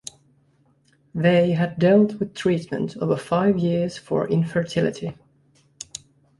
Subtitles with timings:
[1.13, 5.15] They had dealt with treatment over five years for infertility.